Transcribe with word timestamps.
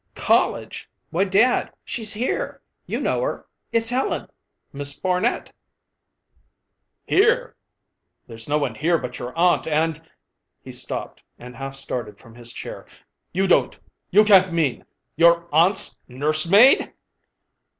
"College! 0.15 0.89
Why, 1.11 1.25
dad, 1.25 1.71
she's 1.85 2.11
here. 2.11 2.59
You 2.87 2.99
know 3.01 3.21
her. 3.21 3.45
It's 3.71 3.91
Helen, 3.91 4.27
Miss 4.73 4.95
Barnet." 4.95 5.53
"Here! 7.05 7.55
There's 8.25 8.49
no 8.49 8.57
one 8.57 8.73
here 8.73 8.97
but 8.97 9.19
your 9.19 9.31
aunt 9.37 9.67
and" 9.67 10.01
He 10.65 10.71
stopped, 10.71 11.21
and 11.37 11.55
half 11.55 11.75
started 11.75 12.17
from 12.17 12.33
his 12.33 12.51
chair. 12.51 12.87
"You 13.31 13.45
don't 13.45 13.79
you 14.09 14.25
can't 14.25 14.51
mean 14.51 14.85
your 15.17 15.47
aunt's 15.53 15.99
nursemaid!" 16.07 16.93